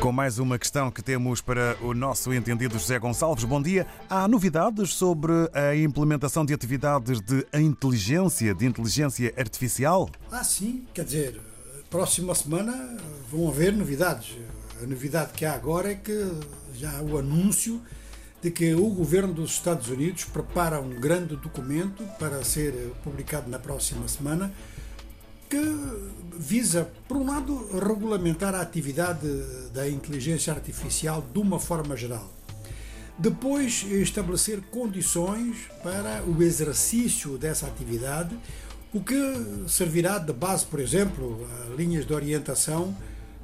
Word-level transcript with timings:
Com 0.00 0.12
mais 0.12 0.38
uma 0.38 0.56
questão 0.58 0.92
que 0.92 1.02
temos 1.02 1.40
para 1.40 1.76
o 1.82 1.92
nosso 1.92 2.32
entendido 2.32 2.78
José 2.78 3.00
Gonçalves. 3.00 3.42
Bom 3.42 3.60
dia. 3.60 3.84
Há 4.08 4.28
novidades 4.28 4.94
sobre 4.94 5.32
a 5.52 5.74
implementação 5.74 6.46
de 6.46 6.54
atividades 6.54 7.20
de 7.20 7.44
inteligência, 7.54 8.54
de 8.54 8.64
inteligência 8.64 9.34
artificial? 9.36 10.08
Ah, 10.30 10.44
sim. 10.44 10.84
Quer 10.94 11.04
dizer, 11.04 11.40
próxima 11.90 12.32
semana 12.36 12.96
vão 13.30 13.48
haver 13.48 13.72
novidades. 13.72 14.36
A 14.80 14.86
novidade 14.86 15.32
que 15.32 15.44
há 15.44 15.54
agora 15.54 15.90
é 15.90 15.96
que 15.96 16.30
já 16.74 16.96
há 16.96 17.02
o 17.02 17.18
anúncio 17.18 17.82
de 18.40 18.52
que 18.52 18.72
o 18.74 18.88
governo 18.90 19.34
dos 19.34 19.50
Estados 19.50 19.88
Unidos 19.88 20.24
prepara 20.24 20.80
um 20.80 20.90
grande 21.00 21.34
documento 21.34 22.04
para 22.20 22.44
ser 22.44 22.72
publicado 23.02 23.50
na 23.50 23.58
próxima 23.58 24.06
semana 24.06 24.52
visa, 26.48 26.90
por 27.06 27.18
um 27.18 27.26
lado, 27.26 27.68
regulamentar 27.78 28.54
a 28.54 28.62
atividade 28.62 29.28
da 29.74 29.86
inteligência 29.86 30.50
artificial 30.50 31.22
de 31.30 31.38
uma 31.38 31.60
forma 31.60 31.94
geral. 31.94 32.26
Depois, 33.18 33.82
estabelecer 33.82 34.62
condições 34.70 35.56
para 35.82 36.22
o 36.24 36.42
exercício 36.42 37.36
dessa 37.36 37.66
atividade, 37.66 38.34
o 38.94 39.00
que 39.00 39.14
servirá 39.68 40.18
de 40.18 40.32
base, 40.32 40.64
por 40.64 40.80
exemplo, 40.80 41.46
a 41.52 41.74
linhas 41.74 42.06
de 42.06 42.14
orientação 42.14 42.96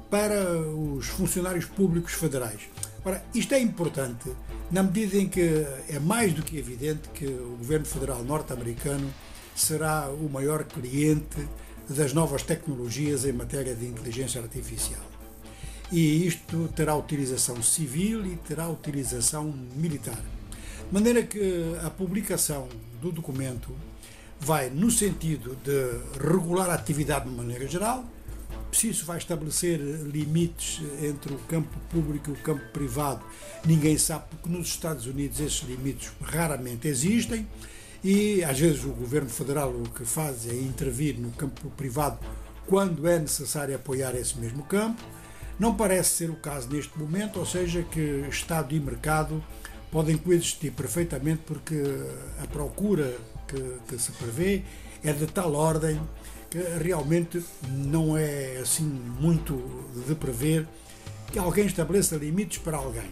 para 0.09 0.59
os 0.59 1.05
funcionários 1.05 1.65
públicos 1.65 2.13
federais. 2.13 2.61
Ora, 3.03 3.23
isto 3.35 3.53
é 3.53 3.59
importante 3.59 4.31
na 4.71 4.81
medida 4.81 5.17
em 5.17 5.29
que 5.29 5.63
é 5.87 5.99
mais 5.99 6.33
do 6.33 6.41
que 6.41 6.57
evidente 6.57 7.07
que 7.13 7.27
o 7.27 7.57
governo 7.59 7.85
federal 7.85 8.23
norte-americano 8.23 9.13
será 9.55 10.09
o 10.09 10.27
maior 10.27 10.63
cliente 10.63 11.47
das 11.89 12.13
novas 12.13 12.43
tecnologias 12.43 13.25
em 13.25 13.31
matéria 13.31 13.75
de 13.75 13.85
inteligência 13.85 14.41
artificial. 14.41 15.01
E 15.91 16.25
isto 16.25 16.67
terá 16.75 16.95
utilização 16.95 17.61
civil 17.61 18.25
e 18.25 18.35
terá 18.37 18.67
utilização 18.67 19.53
militar. 19.75 20.19
De 20.87 20.93
maneira 20.93 21.23
que 21.23 21.75
a 21.83 21.89
publicação 21.89 22.67
do 23.01 23.11
documento 23.11 23.75
vai 24.39 24.69
no 24.69 24.89
sentido 24.89 25.57
de 25.63 25.99
regular 26.19 26.69
a 26.69 26.73
atividade 26.73 27.29
de 27.29 27.35
maneira 27.35 27.67
geral, 27.67 28.05
isso 28.83 29.05
vai 29.05 29.17
estabelecer 29.17 29.79
limites 29.79 30.81
entre 31.01 31.33
o 31.33 31.37
campo 31.47 31.79
público 31.89 32.29
e 32.29 32.33
o 32.33 32.37
campo 32.37 32.63
privado, 32.73 33.23
ninguém 33.65 33.97
sabe, 33.97 34.25
porque 34.29 34.49
nos 34.49 34.67
Estados 34.67 35.05
Unidos 35.05 35.39
esses 35.39 35.61
limites 35.61 36.11
raramente 36.21 36.87
existem 36.87 37.47
e 38.07 38.43
às 38.43 38.59
vezes 38.59 38.85
o 38.85 38.89
governo 38.89 39.27
federal 39.31 39.71
o 39.71 39.89
que 39.89 40.05
faz 40.05 40.47
é 40.47 40.53
intervir 40.53 41.17
no 41.17 41.31
campo 41.31 41.71
privado 41.71 42.19
quando 42.67 43.07
é 43.07 43.17
necessário 43.17 43.75
apoiar 43.75 44.13
esse 44.15 44.37
mesmo 44.37 44.61
campo. 44.61 45.01
Não 45.57 45.75
parece 45.75 46.11
ser 46.11 46.29
o 46.29 46.35
caso 46.35 46.69
neste 46.69 46.99
momento, 46.99 47.39
ou 47.39 47.47
seja, 47.47 47.81
que 47.81 48.23
Estado 48.29 48.75
e 48.75 48.79
mercado 48.79 49.43
podem 49.91 50.17
coexistir 50.17 50.71
perfeitamente 50.73 51.41
porque 51.47 51.81
a 52.43 52.45
procura 52.45 53.17
que, 53.47 53.79
que 53.87 53.99
se 53.99 54.11
prevê 54.11 54.61
é 55.03 55.11
de 55.11 55.25
tal 55.25 55.55
ordem 55.55 55.99
que 56.47 56.59
realmente 56.83 57.43
não 57.71 58.15
é 58.15 58.57
assim 58.61 58.85
muito 59.19 59.59
de 60.07 60.13
prever 60.13 60.67
que 61.31 61.39
alguém 61.39 61.65
estabeleça 61.65 62.17
limites 62.17 62.59
para 62.59 62.77
alguém. 62.77 63.09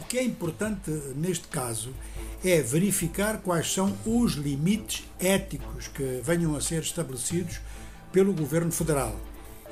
O 0.00 0.06
que 0.06 0.16
é 0.16 0.24
importante 0.24 0.90
neste 1.14 1.48
caso 1.48 1.92
é 2.18 2.19
verificar 2.42 3.38
quais 3.38 3.72
são 3.72 3.96
os 4.06 4.32
limites 4.32 5.04
éticos 5.18 5.88
que 5.88 6.20
venham 6.24 6.56
a 6.56 6.60
ser 6.60 6.82
estabelecidos 6.82 7.60
pelo 8.12 8.32
governo 8.32 8.72
federal. 8.72 9.14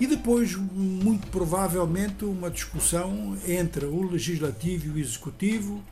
E 0.01 0.07
depois, 0.07 0.55
muito 0.55 1.27
provavelmente, 1.29 2.25
uma 2.25 2.51
discussão 2.51 3.37
entre 3.47 3.85
o 3.87 4.03
legislativo 4.03 4.87
e 4.87 4.91
o 4.91 4.99
executivo, 4.99 5.83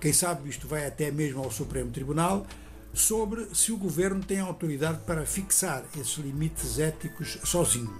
quem 0.00 0.12
sabe 0.12 0.48
isto 0.48 0.66
vai 0.66 0.86
até 0.86 1.10
mesmo 1.10 1.42
ao 1.42 1.52
Supremo 1.52 1.90
Tribunal, 1.90 2.46
sobre 2.92 3.46
se 3.54 3.70
o 3.70 3.76
governo 3.76 4.24
tem 4.24 4.40
autoridade 4.40 5.00
para 5.06 5.26
fixar 5.26 5.84
esses 5.98 6.16
limites 6.16 6.78
éticos 6.78 7.38
sozinho. 7.44 7.94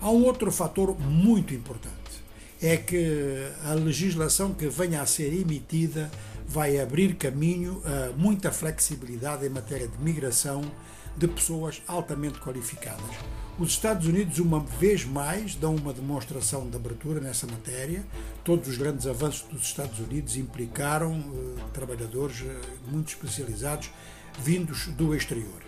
Há 0.00 0.10
um 0.10 0.24
outro 0.24 0.50
fator 0.50 0.98
muito 0.98 1.54
importante, 1.54 1.92
é 2.60 2.76
que 2.76 3.48
a 3.64 3.72
legislação 3.74 4.52
que 4.52 4.66
venha 4.68 5.00
a 5.00 5.06
ser 5.06 5.32
emitida 5.32 6.10
vai 6.46 6.80
abrir 6.80 7.14
caminho 7.14 7.82
a 7.84 8.16
muita 8.16 8.50
flexibilidade 8.50 9.46
em 9.46 9.48
matéria 9.48 9.88
de 9.88 9.98
migração 9.98 10.62
de 11.16 11.28
pessoas 11.28 11.82
altamente 11.86 12.40
qualificadas. 12.40 13.10
Os 13.58 13.70
Estados 13.70 14.06
Unidos, 14.06 14.38
uma 14.38 14.60
vez 14.60 15.04
mais, 15.04 15.54
dão 15.54 15.76
uma 15.76 15.92
demonstração 15.92 16.68
de 16.68 16.74
abertura 16.74 17.20
nessa 17.20 17.46
matéria. 17.46 18.02
Todos 18.42 18.66
os 18.66 18.78
grandes 18.78 19.06
avanços 19.06 19.42
dos 19.42 19.62
Estados 19.62 19.98
Unidos 19.98 20.36
implicaram 20.36 21.12
uh, 21.12 21.56
trabalhadores 21.72 22.40
uh, 22.40 22.60
muito 22.90 23.08
especializados 23.08 23.90
vindos 24.38 24.86
do 24.86 25.14
exterior. 25.14 25.62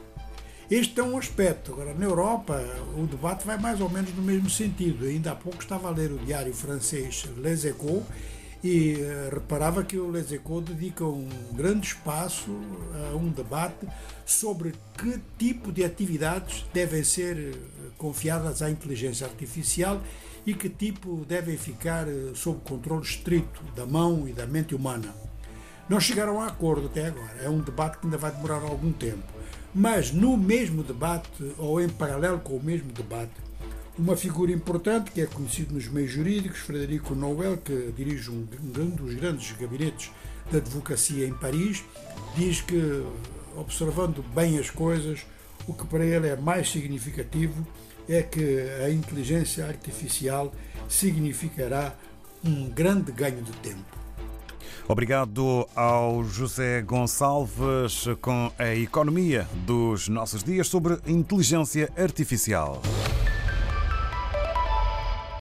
Este 0.71 0.99
é 0.99 1.03
um 1.03 1.19
aspecto. 1.19 1.73
Agora, 1.73 1.93
na 1.93 2.07
Europa, 2.07 2.59
o 2.97 3.07
debate 3.07 3.47
vai 3.47 3.59
mais 3.59 3.83
ou 3.83 3.91
menos 3.91 4.15
no 4.15 4.23
mesmo 4.23 4.49
sentido. 4.49 5.05
Ainda 5.05 5.33
há 5.33 5.35
pouco 5.35 5.61
estava 5.61 5.89
a 5.89 5.91
ler 5.91 6.11
o 6.11 6.19
diário 6.19 6.55
francês 6.55 7.27
Les 7.37 7.67
Echos 7.67 8.03
e 8.65 8.95
uh, 8.95 9.35
reparava 9.35 9.85
que 9.85 9.99
o 9.99 10.11
Les 10.11 10.33
Echos 10.33 10.65
dedica 10.65 11.05
um 11.05 11.29
grande 11.53 11.89
espaço 11.89 12.51
a 13.13 13.15
um 13.15 13.29
debate 13.29 13.87
sobre 14.25 14.73
que 14.97 15.21
tipo 15.39 15.71
de 15.71 15.85
atividades 15.85 16.65
devem 16.73 17.05
ser 17.05 17.37
uh, 17.37 17.93
confiadas 17.99 18.63
à 18.63 18.71
inteligência 18.71 19.27
artificial 19.27 20.01
e 20.47 20.55
que 20.55 20.71
tipo 20.71 21.27
devem 21.29 21.59
ficar 21.59 22.07
sob 22.35 22.61
controle 22.65 23.03
estrito 23.03 23.63
da 23.77 23.85
mão 23.85 24.27
e 24.27 24.33
da 24.33 24.47
mente 24.47 24.75
humana. 24.75 25.15
Não 25.89 26.01
chegaram 26.01 26.41
a 26.41 26.47
acordo 26.47 26.87
até 26.87 27.07
agora, 27.07 27.37
é 27.43 27.49
um 27.49 27.61
debate 27.61 27.99
que 27.99 28.07
ainda 28.07 28.17
vai 28.17 28.31
demorar 28.31 28.63
algum 28.63 28.93
tempo. 28.93 29.23
Mas 29.75 30.13
no 30.13 30.37
mesmo 30.37 30.83
debate, 30.83 31.29
ou 31.59 31.81
em 31.81 31.89
paralelo 31.89 32.39
com 32.41 32.57
o 32.57 32.63
mesmo 32.63 32.93
debate, 32.93 33.33
uma 33.99 34.17
figura 34.17 34.51
importante 34.51 35.11
que 35.11 35.21
é 35.21 35.27
conhecido 35.27 35.75
nos 35.75 35.89
meios 35.89 36.11
jurídicos, 36.11 36.61
Frederico 36.61 37.15
Noel, 37.15 37.57
que 37.57 37.93
dirige 37.97 38.31
um, 38.31 38.45
dos 38.45 39.15
grandes 39.15 39.53
gabinetes 39.53 40.11
da 40.51 40.59
advocacia 40.59 41.27
em 41.27 41.33
Paris, 41.33 41.85
diz 42.37 42.61
que, 42.61 43.05
observando 43.57 44.25
bem 44.35 44.59
as 44.59 44.69
coisas, 44.71 45.25
o 45.67 45.73
que 45.73 45.87
para 45.87 46.05
ele 46.05 46.29
é 46.29 46.37
mais 46.37 46.71
significativo 46.71 47.67
é 48.09 48.23
que 48.23 48.61
a 48.85 48.91
inteligência 48.91 49.67
artificial 49.67 50.53
significará 50.89 51.95
um 52.45 52.69
grande 52.69 53.11
ganho 53.13 53.43
de 53.43 53.53
tempo. 53.53 54.05
Obrigado 54.87 55.67
ao 55.75 56.23
José 56.25 56.83
Gonçalves 56.83 58.05
com 58.21 58.53
a 58.59 58.75
economia 58.75 59.49
dos 59.65 60.09
nossos 60.09 60.45
dias 60.45 60.69
sobre 60.69 60.99
inteligência 61.07 61.91
artificial. 61.97 62.83